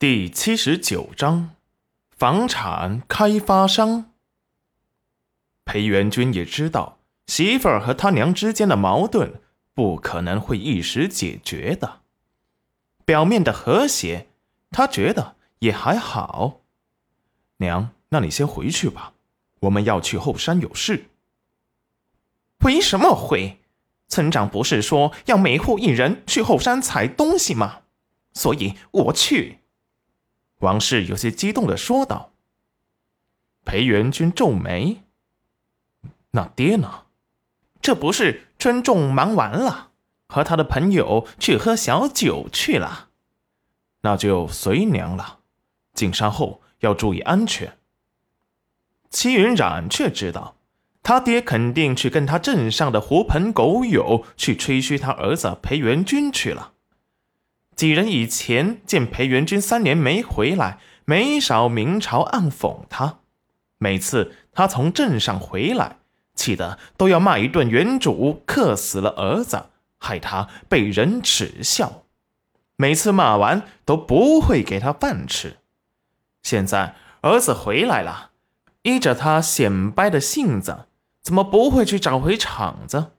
[0.00, 1.50] 第七十九章，
[2.16, 4.10] 房产开发商。
[5.66, 9.42] 裴元军也知道媳妇儿和他娘之间的矛盾
[9.74, 12.00] 不可能会一时解决的，
[13.04, 14.28] 表面的和谐，
[14.70, 16.62] 他觉得也还好。
[17.58, 19.12] 娘，那你先回去吧，
[19.60, 21.10] 我们要去后山有事。
[22.60, 23.58] 为什么会？
[24.08, 27.80] 村长不是说要每户一人去后山采东西吗？
[28.32, 29.58] 所以我去。
[30.60, 32.32] 王氏有些激动的说道
[33.64, 35.02] ：“裴元君皱眉，
[36.30, 37.02] 那爹呢？
[37.82, 39.90] 这不是春仲忙完了，
[40.28, 43.08] 和他的朋友去喝小酒去了。
[44.02, 45.40] 那就随娘了。
[45.92, 47.76] 进山后要注意安全。”
[49.10, 50.56] 戚云染却知道，
[51.02, 56.74] 他爹肯定去跟他镇上的狐朋狗友去吹嘘他儿子裴元君去了。
[57.80, 63.20] 几人以前见裴元君三年没回来，没少明嘲暗讽他。
[63.78, 65.96] 每次他从镇上回来，
[66.34, 72.02] 气得都要骂一顿原主克死了儿子，害他被人耻笑。
[72.76, 75.56] 每次骂完都不会给他饭吃。
[76.42, 78.32] 现在儿子回来了，
[78.82, 80.84] 依着他显摆的性子，
[81.22, 83.12] 怎么不会去找回场子？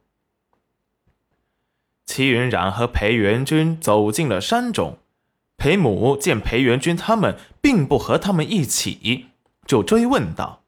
[2.12, 4.98] 齐云冉和裴元君走进了山中，
[5.56, 9.28] 裴母见裴元君他们并不和他们一起，
[9.66, 10.62] 就追问道：“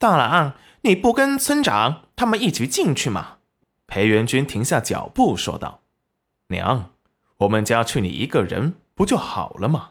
[0.00, 3.36] 大郎，你不跟村长他们一起进去吗？”
[3.86, 5.80] 裴元君停下脚步说道
[6.48, 6.92] ：“娘，
[7.36, 9.90] 我们家去你一个人不就好了吗？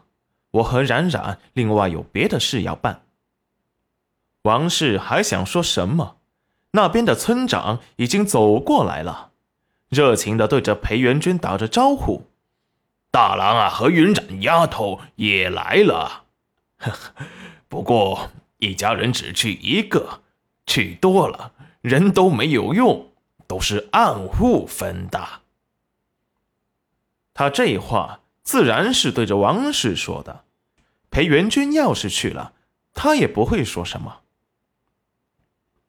[0.50, 3.02] 我和冉冉另外有别的事要办。”
[4.42, 6.16] 王氏还想说什么，
[6.72, 9.30] 那边的村长已经走过来了。
[9.94, 12.26] 热情的对着裴元君打着招呼
[13.10, 16.24] ：“大郎啊，和云染丫头也来了。
[17.68, 20.20] 不过一家人只去一个，
[20.66, 23.10] 去多了人都没有用，
[23.46, 25.42] 都是暗户分的。”
[27.32, 30.44] 他这话自然是对着王氏说的。
[31.10, 32.52] 裴元君要是去了，
[32.92, 34.22] 他也不会说什么。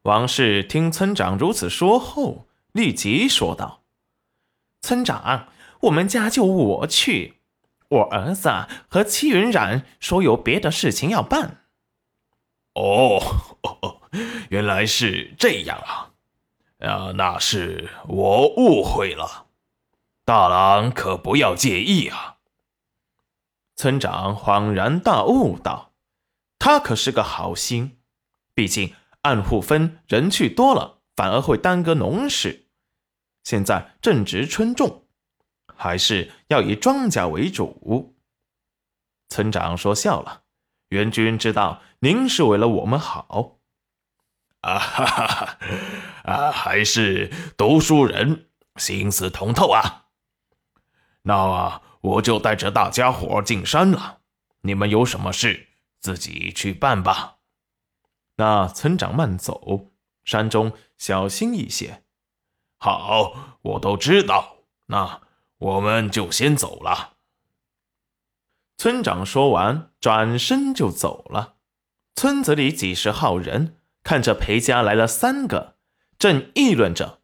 [0.03, 3.81] 王氏听村长如此说后，立即说道。
[4.85, 5.47] 村长，
[5.81, 7.41] 我们家就我去。
[7.89, 8.51] 我儿子
[8.87, 11.65] 和戚云染说有别的事情要办。
[12.75, 13.19] 哦，
[14.49, 16.11] 原来是这样啊！
[16.87, 19.47] 啊，那是我误会了，
[20.23, 22.35] 大郎可不要介意啊。
[23.75, 25.93] 村长恍然大悟道
[26.59, 27.97] ：“他可是个好心，
[28.53, 32.61] 毕竟暗户分人去多了，反而会耽搁农事。”
[33.45, 35.05] 现在正值春种，
[35.77, 38.17] 还是要以庄稼为主。
[39.29, 40.43] 村长说笑了，
[40.89, 43.59] 元军知道您是为了我们好。
[44.61, 45.57] 啊哈哈，
[46.23, 50.07] 啊，还是读书人心思通透啊。
[51.21, 54.21] 那我就带着大家伙进山了，
[54.61, 55.67] 你们有什么事
[56.01, 57.37] 自己去办吧。
[58.37, 59.91] 那村长慢走，
[60.23, 62.04] 山中小心一些。
[62.77, 64.57] 好，我都知道。
[64.87, 65.21] 那
[65.57, 67.13] 我们就先走了。
[68.77, 71.55] 村长说完，转身就走了。
[72.13, 75.77] 村子里几十号人看着裴家来了三个，
[76.19, 77.21] 正议论着。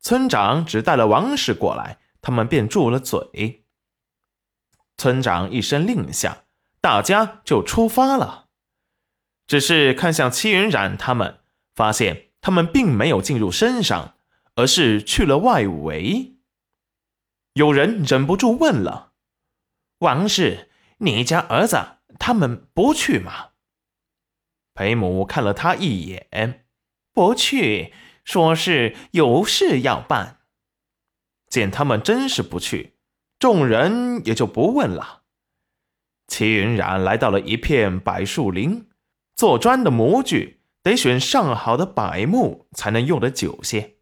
[0.00, 3.64] 村长只带了王氏过来，他们便住了嘴。
[4.96, 6.44] 村长一声令下，
[6.80, 8.46] 大家就出发了。
[9.46, 11.40] 只是看向戚云染他们，
[11.74, 14.14] 发现他们并没有进入深山。
[14.58, 16.34] 而是去了外围。
[17.52, 19.12] 有人忍不住问了
[20.00, 23.50] ：“王氏，你家儿子他们不去吗？”
[24.74, 26.66] 裴母看了他一眼，
[27.12, 27.92] 不去，
[28.24, 30.40] 说是有事要办。
[31.48, 32.96] 见他们真是不去，
[33.38, 35.22] 众人也就不问了。
[36.26, 38.88] 齐云冉来到了一片柏树林，
[39.36, 43.97] 做砖的模具得选上好的柏木才能用得久些。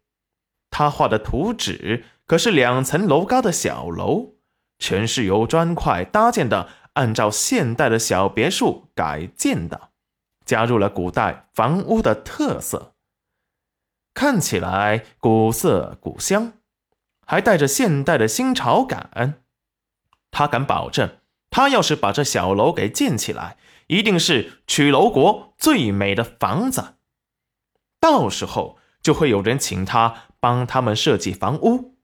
[0.69, 4.33] 他画的图纸可是两层楼高的小楼，
[4.77, 9.89] 全是由砖块搭建的，按照现代的小别墅改建的，
[10.45, 12.93] 加入了古代房屋的特色，
[14.13, 16.53] 看起来古色古香，
[17.25, 19.41] 还带着现代的新潮感。
[20.29, 26.95] 他敢保证，他要是把这小楼给建起来，一定是曲楼国最美的房子。
[27.99, 30.26] 到时候就会有人请他。
[30.39, 31.95] 帮他们设计房屋，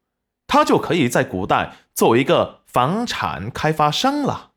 [0.48, 4.52] 他就可以在古代做一个房产开发商了。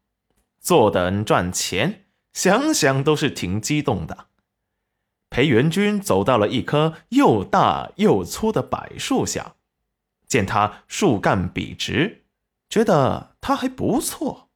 [0.60, 4.26] 坐等赚钱，想想都是挺激动的。
[5.30, 9.54] 裴元君走到了一棵又大又粗的柏树下，
[10.26, 12.24] 见它树干笔直，
[12.68, 14.50] 觉得它还不错。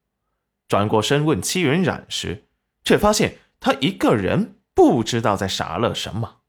[0.67, 2.47] 转过身问戚云染时，
[2.85, 6.40] 却发现他一个人不知道在傻乐什么，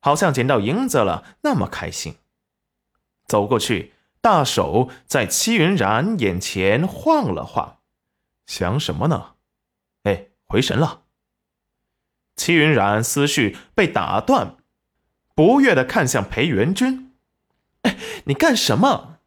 [0.00, 2.16] 好像捡到银子了那么开心。
[3.26, 7.78] 走过去，大手在戚云然眼前晃了晃，
[8.46, 9.34] 想什么呢？
[10.02, 11.02] 哎，回神了。
[12.34, 14.56] 戚云然思绪被打断，
[15.34, 17.14] 不悦的看向裴元君
[17.82, 19.19] ：“哎，你干什么？